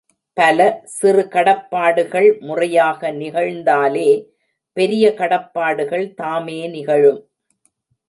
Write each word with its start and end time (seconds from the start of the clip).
பல, 0.37 0.59
சிறு 0.83 1.23
கடப்பாடுகள் 1.27 2.39
முறையாக 2.39 3.11
நிகழ்ந்தாலே 3.11 4.09
பெரிய 4.77 5.13
கடப்பாடுகள் 5.13 6.13
தாமே 6.13 6.67
நிகழும். 6.67 7.21